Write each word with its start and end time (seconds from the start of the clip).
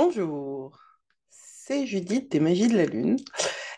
Bonjour, 0.00 0.78
c'est 1.28 1.84
Judith 1.84 2.30
des 2.30 2.38
Magies 2.38 2.68
de 2.68 2.76
la 2.76 2.84
Lune 2.86 3.16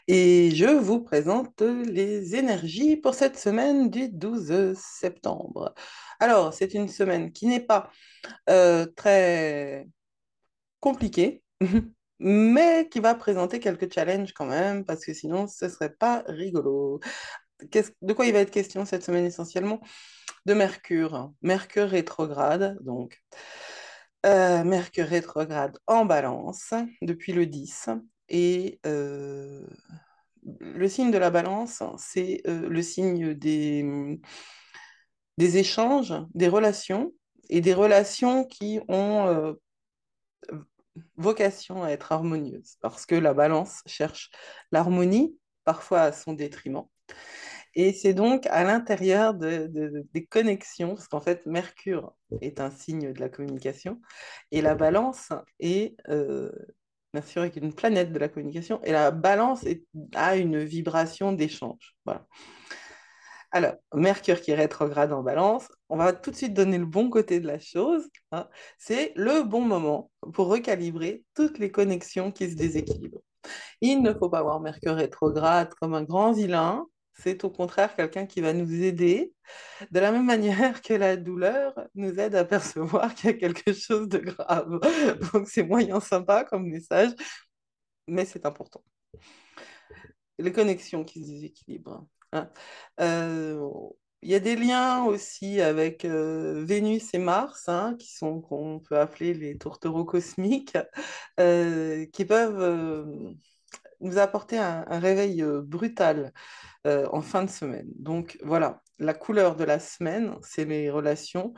et 0.07 0.51
je 0.55 0.67
vous 0.67 1.01
présente 1.01 1.63
les 1.63 2.37
énergies 2.37 2.99
pour 2.99 3.15
cette 3.15 3.39
semaine 3.39 3.89
du 3.89 4.11
12 4.11 4.75
septembre. 4.79 5.75
Alors, 6.19 6.53
c'est 6.53 6.75
une 6.75 6.89
semaine 6.89 7.33
qui 7.33 7.47
n'est 7.47 7.65
pas 7.65 7.91
euh, 8.51 8.85
très 8.85 9.89
compliquée, 10.79 11.43
mais 12.19 12.87
qui 12.91 13.01
va 13.01 13.15
présenter 13.15 13.59
quelques 13.59 13.91
challenges 13.91 14.35
quand 14.35 14.45
même, 14.45 14.85
parce 14.85 15.07
que 15.07 15.15
sinon, 15.15 15.47
ce 15.47 15.65
ne 15.65 15.71
serait 15.71 15.95
pas 15.95 16.23
rigolo. 16.27 17.01
de 17.63 18.13
quoi 18.13 18.27
il 18.27 18.35
va 18.35 18.41
être 18.41 18.51
question 18.51 18.85
cette 18.85 19.05
semaine 19.05 19.25
essentiellement? 19.25 19.81
De 20.45 20.53
Mercure. 20.53 21.33
Mercure 21.41 21.89
rétrograde, 21.89 22.77
donc. 22.83 23.19
Euh, 24.27 24.65
Mercure 24.65 25.07
rétrograde 25.07 25.79
en 25.87 26.05
balance 26.05 26.75
depuis 27.03 27.33
le 27.33 27.47
10. 27.47 27.89
Et 28.29 28.79
euh, 28.87 29.67
le 30.43 30.89
signe 30.89 31.11
de 31.11 31.19
la 31.19 31.31
balance, 31.31 31.83
c'est 31.99 32.43
euh, 32.47 32.69
le 32.69 32.83
signe 32.83 33.35
des, 33.35 34.21
des 35.39 35.59
échanges, 35.59 36.15
des 36.35 36.49
relations, 36.49 37.13
et 37.49 37.61
des 37.61 37.75
relations 37.75 38.45
qui 38.45 38.79
ont 38.89 39.57
vocation 41.17 41.83
à 41.83 41.91
être 41.91 42.13
harmonieuses, 42.13 42.77
parce 42.81 43.07
que 43.07 43.15
la 43.15 43.35
balance 43.35 43.83
cherche 43.87 44.31
l'harmonie, 44.73 45.37
parfois 45.65 46.03
à 46.03 46.13
son 46.13 46.33
détriment. 46.33 46.85
Et 47.75 47.93
c'est 47.93 48.15
donc 48.15 48.47
à 48.47 48.65
l'intérieur 48.65 49.35
des 49.35 50.27
connexions, 50.29 50.95
parce 50.95 51.09
qu'en 51.09 51.21
fait, 51.21 51.47
Mercure 51.47 52.15
est 52.41 52.61
un 52.61 52.71
signe 52.71 53.13
de 53.13 53.21
la 53.21 53.29
communication, 53.29 54.01
et 54.51 54.63
la 54.63 54.75
balance 54.75 55.29
est, 55.61 55.97
euh, 56.09 56.51
Mercure 57.15 57.45
est 57.45 57.57
une 57.57 57.73
planète 57.75 58.13
de 58.13 58.19
la 58.19 58.29
communication, 58.29 58.81
et 58.85 58.93
la 58.93 59.11
balance 59.11 59.65
a 60.15 60.37
une 60.37 60.65
vibration 60.65 61.33
d'échange. 61.33 61.95
Voilà. 62.05 62.27
Alors, 63.53 63.75
Mercure 63.95 64.41
qui 64.41 64.53
est 64.53 64.55
rétrograde 64.55 65.13
en 65.13 65.23
balance, 65.23 65.67
on 65.89 65.97
va 65.97 66.13
tout 66.13 66.31
de 66.31 66.37
suite 66.37 66.55
donner 66.55 66.79
le 66.79 66.87
bon 66.87 67.11
côté 67.11 67.41
de 67.41 67.49
la 67.49 67.59
chose. 67.59 68.09
Hein. 68.31 68.49
C'est 68.79 69.13
le 69.17 69.43
bon 69.43 69.63
moment 69.63 70.11
pour 70.33 70.47
recalibrer 70.47 71.25
toutes 71.35 71.59
les 71.59 71.73
connexions 71.73 72.31
qui 72.31 72.49
se 72.49 72.55
déséquilibrent. 72.55 73.23
Il 73.81 74.03
ne 74.03 74.15
faut 74.15 74.29
pas 74.29 74.43
voir 74.43 74.61
Mercure 74.61 74.95
rétrograde 74.95 75.75
comme 75.81 75.95
un 75.95 76.05
grand 76.05 76.33
vilain, 76.33 76.87
c'est 77.15 77.45
au 77.45 77.51
contraire 77.51 77.95
quelqu'un 77.97 78.27
qui 78.27 78.41
va 78.41 78.53
nous 78.53 78.83
aider, 78.83 79.33
de 79.91 80.01
la 80.01 80.13
même 80.13 80.27
manière 80.27 80.83
que 80.83 80.95
la 80.95 81.17
douleur 81.17 81.75
nous 81.95 82.19
aide 82.19 82.35
à 82.35 82.45
percevoir 82.45 83.15
qu'il 83.15 83.31
y 83.31 83.35
a 83.35 83.37
quelque 83.37 83.73
chose 83.73 84.09
de 84.09 84.19
grave. 84.19 84.81
Donc 85.33 85.49
c'est 85.49 85.63
moyen 85.63 86.01
sympa 86.01 86.45
comme 86.45 86.67
message, 86.67 87.11
mais 88.07 88.25
c'est 88.25 88.47
important. 88.47 88.83
Les 90.39 90.53
connexions 90.53 91.05
qui 91.05 91.23
se 91.23 91.31
déséquilibrent. 91.31 92.07
Hein. 92.33 92.51
Euh, 93.01 93.69
il 94.23 94.31
y 94.31 94.35
a 94.35 94.41
des 94.41 94.57
liens 94.57 95.05
aussi 95.05 95.61
avec 95.61 96.05
euh, 96.05 96.63
Vénus 96.65 97.15
et 97.15 97.19
Mars, 97.19 97.69
hein, 97.69 97.97
qui 97.99 98.13
sont 98.13 98.41
qu'on 98.41 98.81
peut 98.81 98.99
appeler 98.99 99.33
les 99.35 99.57
tourtereaux 99.57 100.05
cosmiques, 100.05 100.77
euh, 101.39 102.07
qui 102.13 102.25
peuvent 102.25 103.35
nous 104.01 104.19
apporter 104.19 104.59
un, 104.59 104.85
réveil 104.99 105.45
brutal 105.63 106.33
en 106.85 107.21
fin 107.21 107.45
de 107.45 107.51
semaine. 107.51 107.89
Donc 107.97 108.39
voilà, 108.43 108.83
la 108.99 109.15
couleur 109.15 109.57
de 109.57 109.65
la 109.65 109.79
semaine, 109.79 110.37
c'est 110.43 110.65
les 110.65 110.91
relations, 110.91 111.55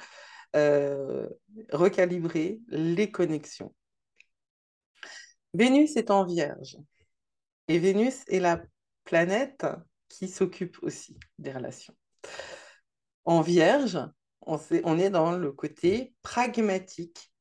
recalibrer 1.73 2.61
les 2.69 3.11
connexions. 3.11 3.75
Vénus 5.55 5.97
est 5.97 6.11
en 6.11 6.25
vierge. 6.25 6.79
Et 7.69 7.79
Vénus 7.79 8.23
est 8.29 8.41
la 8.41 8.61
planète 9.05 9.67
qui 10.09 10.29
s'occupe 10.29 10.79
aussi 10.83 11.19
des 11.39 11.53
relations. 11.53 11.95
En 13.25 13.41
vierge, 13.41 13.99
on 14.41 14.99
est 14.99 15.11
dans 15.11 15.33
le 15.33 15.53
côté 15.53 16.15
pragmatique 16.23 17.33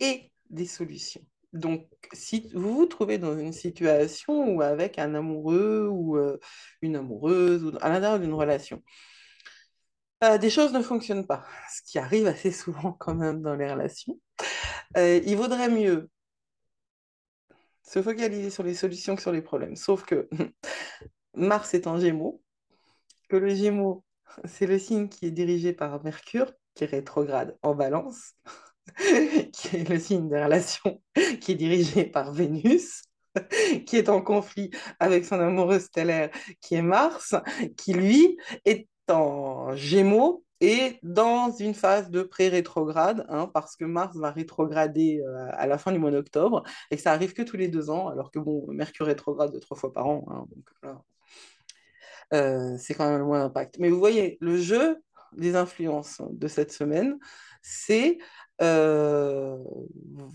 et 0.00 0.32
des 0.50 0.66
solutions. 0.66 1.24
Donc, 1.54 1.88
si 2.12 2.50
vous 2.54 2.74
vous 2.74 2.86
trouvez 2.86 3.18
dans 3.18 3.38
une 3.38 3.52
situation 3.52 4.54
où 4.56 4.60
avec 4.62 4.98
un 4.98 5.14
amoureux 5.14 5.88
ou 5.90 6.16
euh, 6.16 6.38
une 6.82 6.96
amoureuse 6.96 7.64
ou 7.64 7.72
à 7.80 7.88
l'intérieur 7.90 8.18
d'une 8.20 8.34
relation, 8.34 8.82
euh, 10.24 10.38
des 10.38 10.50
choses 10.50 10.72
ne 10.72 10.82
fonctionnent 10.82 11.26
pas, 11.26 11.44
ce 11.70 11.82
qui 11.82 11.98
arrive 11.98 12.26
assez 12.26 12.50
souvent 12.50 12.92
quand 12.98 13.14
même 13.14 13.42
dans 13.42 13.54
les 13.54 13.70
relations, 13.70 14.18
euh, 14.96 15.20
il 15.24 15.36
vaudrait 15.36 15.70
mieux 15.70 16.10
se 17.82 18.02
focaliser 18.02 18.50
sur 18.50 18.62
les 18.62 18.74
solutions 18.74 19.14
que 19.16 19.22
sur 19.22 19.32
les 19.32 19.42
problèmes. 19.42 19.76
Sauf 19.76 20.04
que 20.04 20.28
Mars 21.34 21.74
est 21.74 21.86
en 21.86 21.98
Gémeaux, 21.98 22.42
que 23.28 23.36
le 23.36 23.54
Gémeaux, 23.54 24.04
c'est 24.44 24.66
le 24.66 24.78
signe 24.78 25.08
qui 25.08 25.26
est 25.26 25.30
dirigé 25.30 25.72
par 25.72 26.02
Mercure, 26.02 26.52
qui 26.74 26.84
est 26.84 26.88
rétrograde 26.88 27.56
en 27.62 27.74
balance. 27.74 28.34
qui 29.52 29.76
est 29.76 29.88
le 29.88 29.98
signe 29.98 30.28
des 30.28 30.42
relations, 30.42 31.00
qui 31.40 31.52
est 31.52 31.56
dirigé 31.56 32.04
par 32.04 32.32
Vénus, 32.32 33.02
qui 33.86 33.96
est 33.96 34.08
en 34.08 34.20
conflit 34.20 34.70
avec 35.00 35.24
son 35.24 35.40
amoureux 35.40 35.80
stellaire, 35.80 36.30
qui 36.60 36.74
est 36.74 36.82
Mars, 36.82 37.34
qui 37.76 37.92
lui 37.92 38.36
est 38.64 38.88
en 39.08 39.74
Gémeaux 39.74 40.44
et 40.60 40.98
dans 41.02 41.50
une 41.50 41.74
phase 41.74 42.10
de 42.10 42.22
pré-rétrograde, 42.22 43.26
hein, 43.28 43.50
parce 43.52 43.76
que 43.76 43.84
Mars 43.84 44.16
va 44.16 44.30
rétrograder 44.30 45.20
euh, 45.20 45.48
à 45.52 45.66
la 45.66 45.78
fin 45.78 45.92
du 45.92 45.98
mois 45.98 46.10
d'octobre, 46.10 46.62
et 46.90 46.96
ça 46.96 47.12
arrive 47.12 47.34
que 47.34 47.42
tous 47.42 47.56
les 47.56 47.68
deux 47.68 47.90
ans, 47.90 48.08
alors 48.08 48.30
que 48.30 48.38
bon, 48.38 48.64
Mercure 48.68 49.06
rétrograde 49.06 49.52
de 49.52 49.58
trois 49.58 49.76
fois 49.76 49.92
par 49.92 50.06
an, 50.06 50.24
hein, 50.30 50.46
donc 50.48 50.94
euh, 52.32 52.76
c'est 52.78 52.94
quand 52.94 53.08
même 53.08 53.18
le 53.18 53.24
moins 53.24 53.40
d'impact. 53.40 53.78
Mais 53.78 53.90
vous 53.90 53.98
voyez, 53.98 54.38
le 54.40 54.56
jeu 54.56 55.02
des 55.36 55.56
influences 55.56 56.22
de 56.30 56.48
cette 56.48 56.72
semaine, 56.72 57.18
c'est 57.62 58.18
euh, 58.62 59.56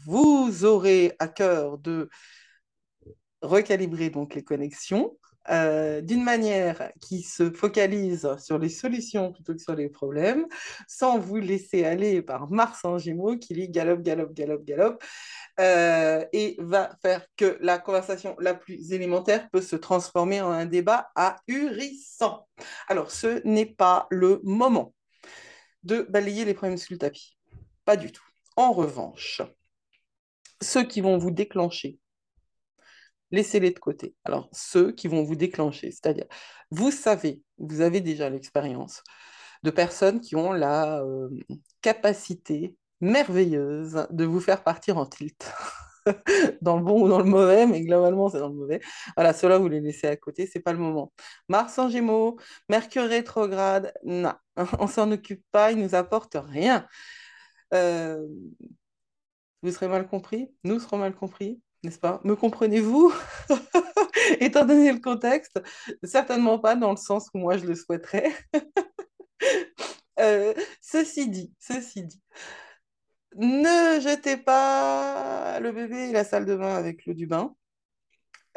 vous 0.06 0.66
aurez 0.66 1.16
à 1.20 1.28
cœur 1.28 1.78
de 1.78 2.10
recalibrer 3.42 4.10
donc 4.10 4.36
les 4.36 4.44
connexions 4.44 5.18
euh, 5.50 6.02
d'une 6.02 6.24
manière 6.24 6.92
qui 7.02 7.24
se 7.24 7.50
focalise 7.50 8.30
sur 8.38 8.60
les 8.60 8.70
solutions 8.70 9.32
plutôt 9.32 9.56
que 9.56 9.62
sur 9.62 9.74
les 9.74 9.90
problèmes, 9.90 10.46
sans 10.88 11.18
vous 11.18 11.38
laisser 11.38 11.86
aller 11.86 12.22
par 12.22 12.52
Mars 12.52 12.86
en 12.86 13.00
Gémeaux 13.00 13.38
qui 13.38 13.56
lui 13.56 13.68
galope, 13.70 14.02
galope, 14.02 14.34
galope, 14.34 14.64
galope, 14.64 15.04
euh, 15.60 16.24
et 16.34 16.56
va 16.60 16.92
faire 17.02 17.26
que 17.36 17.58
la 17.62 17.80
conversation 17.80 18.36
la 18.40 18.54
plus 18.54 18.92
élémentaire 18.94 19.50
peut 19.50 19.62
se 19.62 19.76
transformer 19.76 20.42
en 20.42 20.52
un 20.52 20.66
débat 20.66 21.10
ahurissant. 21.16 22.48
Alors, 22.88 23.10
ce 23.10 23.42
n'est 23.48 23.66
pas 23.66 24.08
le 24.12 24.42
moment 24.44 24.94
de 25.84 26.06
balayer 26.10 26.46
les 26.46 26.54
problèmes 26.54 26.78
sous 26.78 26.94
le 26.94 27.00
tapis. 27.00 27.39
Pas 27.90 27.98
du 27.98 28.12
tout. 28.12 28.28
En 28.56 28.72
revanche, 28.72 29.42
ceux 30.62 30.84
qui 30.84 31.02
vont 31.02 31.18
vous 31.18 31.32
déclencher, 31.32 31.98
laissez-les 33.32 33.72
de 33.72 33.80
côté. 33.80 34.14
Alors, 34.26 34.48
ceux 34.54 34.92
qui 34.92 35.08
vont 35.08 35.24
vous 35.24 35.36
déclencher, 35.36 35.90
c'est-à-dire, 35.90 36.28
vous 36.70 36.92
savez, 36.92 37.42
vous 37.58 37.82
avez 37.82 38.00
déjà 38.00 38.30
l'expérience 38.30 39.02
de 39.64 39.72
personnes 39.72 40.22
qui 40.22 40.36
ont 40.36 40.54
la 40.54 41.02
euh, 41.02 41.30
capacité 41.82 42.78
merveilleuse 43.02 44.06
de 44.12 44.24
vous 44.24 44.40
faire 44.40 44.64
partir 44.64 45.00
en 45.00 45.08
tilt. 45.08 45.52
dans 46.62 46.78
le 46.78 46.84
bon 46.84 47.02
ou 47.02 47.10
dans 47.10 47.18
le 47.18 47.26
mauvais, 47.26 47.66
mais 47.66 47.82
globalement, 47.82 48.30
c'est 48.30 48.38
dans 48.38 48.50
le 48.50 48.56
mauvais. 48.56 48.82
Voilà, 49.16 49.34
ceux-là, 49.34 49.58
vous 49.58 49.68
les 49.68 49.82
laissez 49.82 50.06
à 50.06 50.16
côté, 50.16 50.46
c'est 50.46 50.60
pas 50.60 50.74
le 50.74 50.80
moment. 50.80 51.12
Mars 51.48 51.80
en 51.80 51.90
Gémeaux, 51.90 52.38
Mercure 52.70 53.06
rétrograde, 53.06 53.94
non, 54.04 54.36
on 54.80 54.86
s'en 54.86 55.12
occupe 55.12 55.44
pas, 55.52 55.72
il 55.72 55.80
nous 55.80 55.96
apporte 55.96 56.38
rien. 56.40 56.88
Euh, 57.74 58.26
vous 59.62 59.72
serez 59.72 59.88
mal 59.88 60.08
compris, 60.08 60.50
nous 60.64 60.80
serons 60.80 60.98
mal 60.98 61.14
compris, 61.16 61.62
n'est-ce 61.84 62.00
pas? 62.00 62.22
Me 62.24 62.36
comprenez-vous? 62.36 63.14
Étant 64.40 64.66
donné 64.66 64.92
le 64.92 65.00
contexte, 65.00 65.60
certainement 66.04 66.60
pas 66.60 66.76
dans 66.76 66.92
le 66.92 66.98
sens 66.98 67.30
où 67.34 67.40
moi 67.40 67.58
je 67.58 67.66
le 67.66 67.76
souhaiterais. 67.76 68.34
Euh, 70.20 70.54
ceci 70.82 71.30
dit, 71.30 71.54
ceci 71.60 72.04
dit, 72.04 72.22
ne 73.36 74.00
jetez 74.02 74.38
pas 74.38 75.60
le 75.60 75.72
bébé 75.72 76.10
et 76.10 76.12
la 76.12 76.24
salle 76.24 76.46
de 76.46 76.56
bain 76.56 76.76
avec 76.76 77.06
l'eau 77.06 77.14
du 77.14 77.28
bain. 77.28 77.56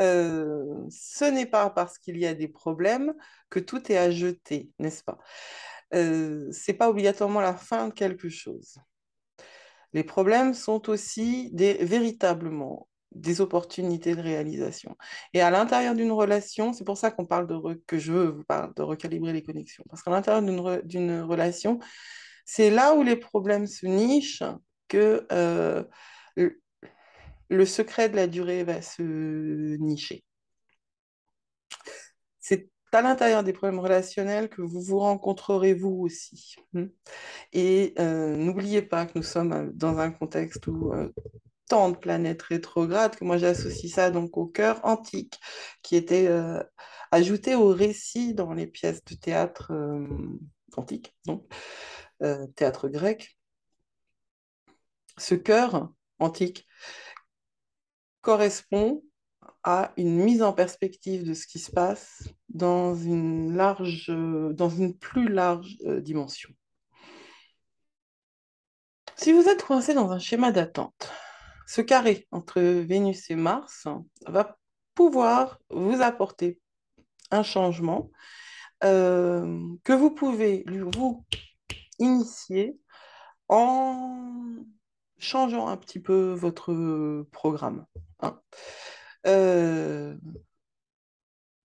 Euh, 0.01 0.87
ce 0.91 1.25
n'est 1.25 1.47
pas 1.47 1.71
parce 1.71 1.99
qu'il 1.99 2.19
y 2.19 2.27
a 2.27 2.35
des 2.35 2.49
problèmes 2.49 3.15
que 3.51 3.61
tout 3.61 3.93
est 3.93 3.99
à 3.99 4.11
jeter, 4.11 4.71
n'est-ce 4.79 5.05
pas? 5.05 5.19
Euh, 5.95 6.51
C'est 6.53 6.75
pas 6.75 6.91
obligatoirement 6.91 7.41
la 7.41 7.55
fin 7.55 7.89
de 7.89 7.95
quelque 7.95 8.29
chose. 8.29 8.79
Les 9.93 10.05
problèmes 10.05 10.55
sont 10.55 10.89
aussi 10.89 11.51
véritablement 11.53 12.89
des 13.15 13.41
opportunités 13.41 14.15
de 14.15 14.23
réalisation. 14.23 14.97
Et 15.35 15.41
à 15.41 15.51
l'intérieur 15.51 15.95
d'une 15.95 16.13
relation, 16.13 16.73
c'est 16.73 16.85
pour 16.85 16.97
ça 16.97 17.11
qu'on 17.11 17.27
parle 17.27 17.47
de 17.47 17.83
que 17.87 17.99
je 17.99 18.13
vous 18.13 18.45
parler 18.45 18.73
de 18.75 18.83
recalibrer 18.83 19.33
les 19.33 19.43
connexions. 19.43 19.85
Parce 19.91 20.03
qu'à 20.03 20.11
l'intérieur 20.11 20.43
d'une 20.85 21.21
relation, 21.21 21.79
c'est 22.45 22.71
là 22.71 22.95
où 22.95 23.03
les 23.03 23.17
problèmes 23.17 23.67
se 23.67 23.87
nichent 23.87 24.43
que 24.89 25.27
euh, 25.33 25.85
le 27.49 27.67
secret 27.67 28.09
de 28.09 28.17
la 28.17 28.27
durée 28.27 28.65
va 28.65 28.83
se 28.83 29.77
nicher. 29.77 30.25
À 32.95 33.01
l'intérieur 33.01 33.43
des 33.43 33.55
problèmes 33.55 33.81
relationnels 33.81 34.51
que 34.51 34.61
vous 34.61 34.83
vous 34.83 34.99
rencontrerez 34.99 35.73
vous 35.73 35.99
aussi. 36.03 36.57
Hmm. 36.75 36.89
Et 37.55 37.95
euh, 37.99 38.37
n'oubliez 38.37 38.83
pas 38.83 39.07
que 39.07 39.13
nous 39.15 39.23
sommes 39.23 39.53
euh, 39.53 39.71
dans 39.73 39.99
un 39.99 40.11
contexte 40.11 40.67
où 40.67 40.93
euh, 40.93 41.11
tant 41.69 41.89
de 41.89 41.97
planètes 41.97 42.43
rétrogrades, 42.43 43.17
que 43.17 43.25
moi 43.25 43.39
j'associe 43.39 43.91
ça 43.91 44.11
donc 44.11 44.37
au 44.37 44.47
cœur 44.47 44.85
antique, 44.85 45.41
qui 45.83 45.97
était 45.97 46.29
ajouté 47.11 47.55
au 47.55 47.69
récit 47.69 48.35
dans 48.35 48.53
les 48.53 48.67
pièces 48.67 49.03
de 49.05 49.15
théâtre 49.15 49.73
antique, 50.77 51.17
donc 51.25 51.47
théâtre 52.57 52.89
grec. 52.89 53.39
Ce 55.17 55.35
cœur 55.35 55.91
antique 56.19 56.67
correspond 58.21 59.03
à 59.65 59.93
une 59.97 60.17
mise 60.17 60.43
en 60.43 60.53
perspective 60.53 61.25
de 61.25 61.35
ce 61.35 61.47
qui 61.47 61.59
se 61.59 61.71
passe 61.71 62.25
dans 62.49 62.95
une, 62.95 63.57
large, 63.57 64.09
dans 64.09 64.69
une 64.69 64.97
plus 64.97 65.29
large 65.29 65.77
euh, 65.87 66.01
dimension. 66.01 66.51
Si 69.17 69.33
vous 69.33 69.49
êtes 69.49 69.65
coincé 69.65 69.95
dans 69.95 70.11
un 70.11 70.19
schéma 70.19 70.51
d'attente, 70.51 71.13
ce 71.67 71.81
carré 71.81 72.27
entre 72.33 72.61
Vénus 72.61 73.31
et 73.31 73.37
Mars 73.37 73.87
va 74.27 74.59
pouvoir 74.95 75.59
vous 75.71 76.03
apporter 76.03 76.61
un 77.31 77.43
changement 77.43 78.11
euh, 78.85 79.61
que 79.85 79.93
vous 79.93 80.11
pouvez 80.11 80.65
vous 80.69 81.25
initier 81.99 82.79
en 83.49 84.19
changeant 85.19 85.69
un 85.69 85.77
petit 85.77 86.01
peu 86.01 86.33
votre 86.33 87.23
programme. 87.31 87.87
Hein. 88.21 88.41
Euh, 89.27 90.17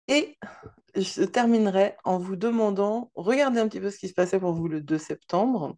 et 0.07 0.37
je 0.95 1.23
terminerai 1.23 1.95
en 2.03 2.17
vous 2.17 2.35
demandant, 2.35 3.11
regardez 3.15 3.59
un 3.59 3.67
petit 3.67 3.79
peu 3.79 3.89
ce 3.89 3.97
qui 3.97 4.07
se 4.07 4.13
passait 4.13 4.39
pour 4.39 4.53
vous 4.53 4.67
le 4.67 4.81
2 4.81 4.97
septembre, 4.97 5.77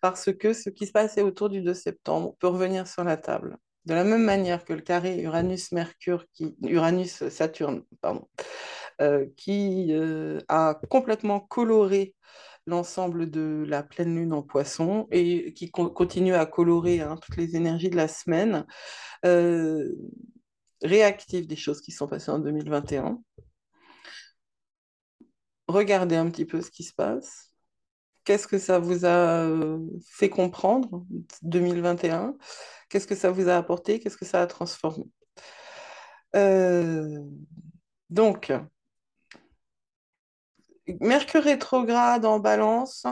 parce 0.00 0.32
que 0.32 0.52
ce 0.52 0.70
qui 0.70 0.86
se 0.86 0.92
passait 0.92 1.22
autour 1.22 1.48
du 1.48 1.62
2 1.62 1.74
septembre 1.74 2.36
peut 2.38 2.48
revenir 2.48 2.86
sur 2.86 3.04
la 3.04 3.16
table. 3.16 3.56
De 3.84 3.94
la 3.94 4.04
même 4.04 4.22
manière 4.22 4.64
que 4.64 4.74
le 4.74 4.82
carré 4.82 5.20
Uranus-Mercure, 5.22 6.26
qui 6.34 6.56
Uranus-Saturne, 6.62 7.84
pardon, 8.00 8.28
euh, 9.00 9.26
qui 9.36 9.88
euh, 9.92 10.40
a 10.48 10.78
complètement 10.90 11.40
coloré 11.40 12.14
l'ensemble 12.66 13.30
de 13.30 13.64
la 13.66 13.82
pleine 13.82 14.14
lune 14.14 14.34
en 14.34 14.42
poisson 14.42 15.08
et 15.10 15.54
qui 15.54 15.70
continue 15.70 16.34
à 16.34 16.44
colorer 16.44 17.00
hein, 17.00 17.16
toutes 17.16 17.38
les 17.38 17.56
énergies 17.56 17.88
de 17.88 17.96
la 17.96 18.08
semaine, 18.08 18.66
réactive 20.82 21.46
des 21.46 21.56
choses 21.56 21.80
qui 21.80 21.92
sont 21.92 22.06
passées 22.06 22.30
en 22.30 22.38
2021. 22.38 23.20
Regardez 25.68 26.16
un 26.16 26.30
petit 26.30 26.44
peu 26.44 26.62
ce 26.62 26.70
qui 26.70 26.84
se 26.84 26.94
passe. 26.94 27.52
Qu'est-ce 28.24 28.46
que 28.46 28.58
ça 28.58 28.78
vous 28.78 29.04
a 29.04 29.44
euh, 29.46 29.78
fait 30.06 30.28
comprendre 30.28 31.04
2021 31.42 32.36
Qu'est-ce 32.88 33.06
que 33.06 33.14
ça 33.14 33.30
vous 33.30 33.48
a 33.48 33.56
apporté? 33.56 34.00
Qu'est-ce 34.00 34.16
que 34.16 34.24
ça 34.24 34.42
a 34.42 34.46
transformé? 34.46 35.04
Euh, 36.36 37.20
Donc, 38.10 38.52
Mercure 41.00 41.42
rétrograde 41.42 42.24
en 42.24 42.38
balance 42.38 43.06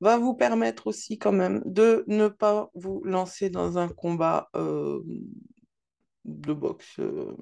va 0.00 0.18
vous 0.18 0.34
permettre 0.34 0.86
aussi 0.86 1.18
quand 1.18 1.32
même 1.32 1.62
de 1.64 2.04
ne 2.06 2.28
pas 2.28 2.70
vous 2.74 3.02
lancer 3.04 3.50
dans 3.50 3.78
un 3.78 3.88
combat 3.88 4.48
euh, 4.54 5.00
de 6.26 6.52
boxe 6.52 6.98
euh, 7.00 7.36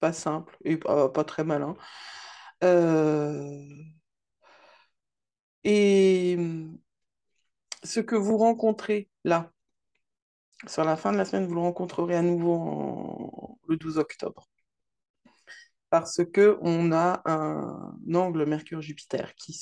pas 0.00 0.12
simple 0.12 0.56
et 0.64 0.76
pas, 0.76 1.24
très 1.24 1.44
malin. 1.44 1.76
Euh, 2.64 3.60
et 5.64 6.38
ce 7.82 8.00
que 8.00 8.16
vous 8.16 8.36
rencontrez 8.38 9.08
là, 9.24 9.52
sur 10.66 10.84
la 10.84 10.96
fin 10.96 11.12
de 11.12 11.18
la 11.18 11.24
semaine, 11.24 11.46
vous 11.46 11.54
le 11.54 11.60
rencontrerez 11.60 12.16
à 12.16 12.22
nouveau 12.22 13.58
le 13.68 13.76
12 13.76 13.98
octobre 13.98 14.48
parce 15.90 16.24
que 16.24 16.58
on 16.62 16.92
a 16.92 17.22
un 17.26 17.94
angle 18.14 18.44
Mercure-Jupiter 18.46 19.34
qui, 19.36 19.58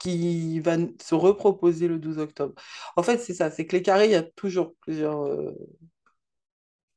qui 0.00 0.60
va 0.60 0.76
se 1.00 1.14
reproposer 1.14 1.88
le 1.88 1.98
12 1.98 2.18
octobre. 2.18 2.54
En 2.96 3.02
fait, 3.02 3.18
c'est 3.18 3.34
ça, 3.34 3.50
c'est 3.50 3.66
que 3.66 3.76
les 3.76 3.82
carrés, 3.82 4.06
il 4.06 4.12
y 4.12 4.14
a 4.16 4.22
toujours 4.22 4.74
plusieurs 4.80 5.22
euh, 5.24 5.52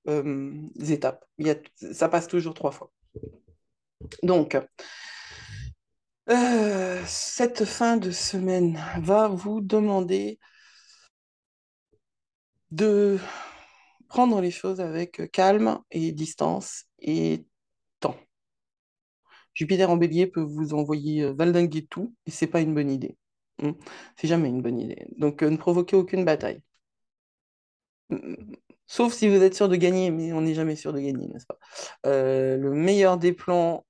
euh, 0.08 0.54
étapes. 0.88 1.26
Il 1.38 1.48
y 1.48 1.52
a, 1.52 1.56
ça 1.94 2.10
passe 2.10 2.28
toujours 2.28 2.54
trois 2.54 2.72
fois. 2.72 2.92
Donc, 4.24 4.58
euh, 6.30 7.02
cette 7.06 7.66
fin 7.66 7.98
de 7.98 8.12
semaine 8.12 8.80
va 9.00 9.28
vous 9.28 9.62
demander 9.62 10.40
de 12.72 13.20
prendre 14.08 14.42
les 14.42 14.52
choses 14.52 14.82
avec 14.82 15.32
calme 15.32 15.80
et 15.92 16.12
distance 16.12 16.86
et 17.00 17.46
Jupiter 19.56 19.90
en 19.90 19.98
bélier 19.98 20.28
peut 20.28 20.42
vous 20.42 20.74
envoyer 20.74 21.24
euh, 21.24 21.34
valdinguer 21.34 21.86
tout, 21.88 22.14
et 22.28 22.32
c'est 22.32 22.48
pas 22.48 22.62
une 22.62 22.76
bonne 22.76 22.92
idée. 22.92 23.18
Hmm. 23.62 23.72
C'est 24.18 24.28
jamais 24.28 24.50
une 24.50 24.62
bonne 24.62 24.80
idée. 24.80 25.08
Donc 25.18 25.42
ne 25.44 25.58
provoquez 25.58 25.96
aucune 25.96 26.26
bataille. 26.26 26.62
Sauf 28.88 29.14
si 29.14 29.28
vous 29.28 29.42
êtes 29.42 29.56
sûr 29.56 29.68
de 29.70 29.76
gagner, 29.76 30.12
mais 30.12 30.32
on 30.34 30.42
n'est 30.42 30.54
jamais 30.54 30.76
sûr 30.76 30.94
de 30.94 31.00
gagner, 31.00 31.28
n'est-ce 31.28 31.46
pas? 31.46 31.58
Euh, 32.06 32.58
Le 32.58 32.72
meilleur 32.72 33.18
des 33.18 33.34
plans 33.34 33.86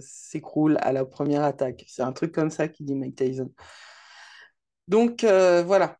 s'écroule 0.00 0.78
à 0.80 0.92
la 0.92 1.04
première 1.04 1.44
attaque. 1.44 1.84
C'est 1.88 2.02
un 2.02 2.12
truc 2.12 2.32
comme 2.32 2.50
ça 2.50 2.68
qui 2.68 2.84
dit 2.84 2.94
Mike 2.94 3.16
Tyson. 3.16 3.52
Donc 4.88 5.24
voilà, 5.24 5.96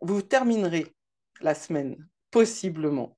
vous 0.00 0.22
terminerez 0.22 0.94
la 1.40 1.54
semaine, 1.54 1.96
possiblement, 2.30 3.16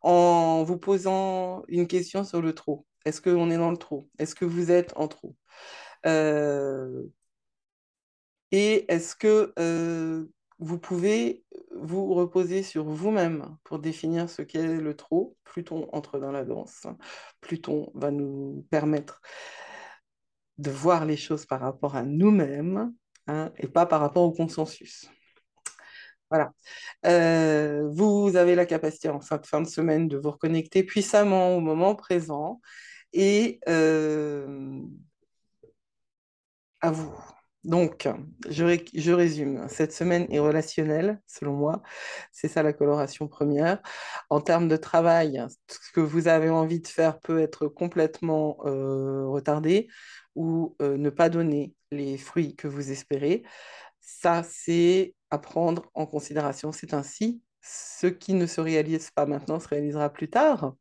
en 0.00 0.64
vous 0.64 0.78
posant 0.78 1.64
une 1.68 1.86
question 1.86 2.24
sur 2.24 2.42
le 2.42 2.54
trou. 2.54 2.86
Est-ce 3.04 3.20
qu'on 3.20 3.50
est 3.50 3.56
dans 3.56 3.70
le 3.70 3.76
trou 3.76 4.08
Est-ce 4.18 4.34
que 4.34 4.44
vous 4.44 4.70
êtes 4.70 4.92
en 4.96 5.08
euh, 6.06 7.02
Et 8.50 8.92
est-ce 8.92 9.16
que 9.16 9.52
euh, 9.58 10.26
vous 10.58 10.78
pouvez 10.78 11.44
vous 11.76 12.14
reposer 12.14 12.62
sur 12.62 12.84
vous-même 12.84 13.56
pour 13.64 13.78
définir 13.78 14.28
ce 14.28 14.42
qu'est 14.42 14.76
le 14.76 14.94
trou 14.94 15.36
Pluton 15.44 15.88
entre 15.92 16.18
dans 16.18 16.32
la 16.32 16.44
danse. 16.44 16.86
Pluton 17.40 17.90
va 17.94 18.10
nous 18.10 18.66
permettre 18.70 19.20
de 20.58 20.70
voir 20.70 21.04
les 21.04 21.16
choses 21.16 21.46
par 21.46 21.60
rapport 21.60 21.96
à 21.96 22.02
nous-mêmes 22.02 22.92
hein, 23.26 23.52
et 23.56 23.68
pas 23.68 23.86
par 23.86 24.00
rapport 24.00 24.22
au 24.22 24.32
consensus. 24.32 25.10
Voilà. 26.30 26.52
Euh, 27.04 27.88
vous 27.90 28.36
avez 28.36 28.54
la 28.54 28.64
capacité 28.64 29.08
en 29.10 29.20
fin 29.20 29.36
de, 29.36 29.46
fin 29.46 29.60
de 29.60 29.68
semaine 29.68 30.08
de 30.08 30.16
vous 30.16 30.30
reconnecter 30.30 30.82
puissamment 30.82 31.56
au 31.56 31.60
moment 31.60 31.94
présent 31.94 32.60
et 33.12 33.60
euh, 33.68 34.80
à 36.80 36.90
vous. 36.90 37.14
Donc, 37.64 38.08
je, 38.48 39.12
résume. 39.12 39.66
Cette 39.68 39.92
semaine 39.92 40.26
est 40.30 40.40
relationnelle, 40.40 41.20
selon 41.26 41.52
moi. 41.52 41.82
C'est 42.32 42.48
ça 42.48 42.62
la 42.62 42.72
coloration 42.72 43.28
première. 43.28 43.80
En 44.30 44.40
termes 44.40 44.66
de 44.66 44.76
travail, 44.76 45.44
ce 45.68 45.92
que 45.92 46.00
vous 46.00 46.26
avez 46.26 46.50
envie 46.50 46.80
de 46.80 46.88
faire 46.88 47.20
peut 47.20 47.40
être 47.40 47.68
complètement 47.68 48.56
euh, 48.66 49.26
retardé 49.28 49.88
ou 50.34 50.76
euh, 50.82 50.96
ne 50.96 51.10
pas 51.10 51.28
donner 51.28 51.72
les 51.92 52.18
fruits 52.18 52.56
que 52.56 52.66
vous 52.66 52.90
espérez. 52.90 53.44
Ça, 54.00 54.42
c'est 54.42 55.14
à 55.30 55.38
prendre 55.38 55.88
en 55.94 56.06
considération. 56.06 56.72
C'est 56.72 56.94
ainsi. 56.94 57.42
Ce 57.60 58.08
qui 58.08 58.34
ne 58.34 58.46
se 58.46 58.60
réalise 58.60 59.10
pas 59.12 59.24
maintenant 59.24 59.60
se 59.60 59.68
réalisera 59.68 60.10
plus 60.10 60.28
tard. 60.28 60.74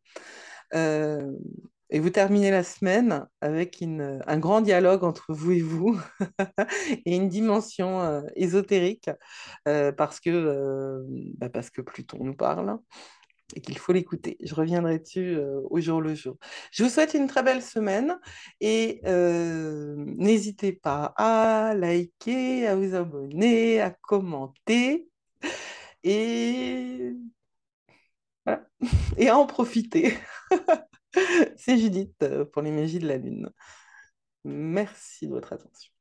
Et 1.92 2.00
vous 2.00 2.10
terminez 2.10 2.52
la 2.52 2.64
semaine 2.64 3.28
avec 3.42 3.84
un 3.84 4.40
grand 4.40 4.62
dialogue 4.62 5.04
entre 5.04 5.34
vous 5.34 5.52
et 5.52 5.62
vous 5.62 6.00
et 7.06 7.16
une 7.16 7.28
dimension 7.28 8.02
euh, 8.02 8.22
ésotérique 8.36 9.10
euh, 9.68 9.92
parce, 9.92 10.22
que, 10.22 10.30
euh, 10.30 11.04
bah, 11.38 11.50
parce 11.50 11.70
que 11.70 11.82
Pluton 11.82 12.20
nous 12.24 12.34
parle 12.34 12.78
et 13.56 13.60
qu'il 13.60 13.78
faut 13.78 13.92
l'écouter. 13.92 14.38
Je 14.42 14.56
reviendrai 14.56 15.00
dessus 15.00 15.38
au 15.70 15.82
jour 15.82 16.00
le 16.00 16.16
jour. 16.16 16.38
Je 16.72 16.84
vous 16.84 16.90
souhaite 16.90 17.14
une 17.14 17.28
très 17.28 17.44
belle 17.44 17.62
semaine 17.62 18.18
et 18.62 19.02
n'hésitez 19.04 20.72
pas 20.72 21.14
à 21.18 21.74
liker, 21.76 22.68
à 22.68 22.78
vous 22.78 22.96
abonner, 22.96 23.82
à 23.82 23.90
commenter 23.90 25.10
et, 26.06 27.14
et 29.18 29.28
à 29.28 29.38
en 29.38 29.46
profiter. 29.46 30.18
C'est 31.58 31.78
Judith 31.78 32.16
euh, 32.24 32.46
pour 32.46 32.62
les 32.62 32.72
magies 32.72 33.00
de 33.00 33.08
la 33.08 33.18
Lune. 33.18 33.50
Merci 34.46 35.28
de 35.28 35.34
votre 35.34 35.54
attention. 35.54 35.92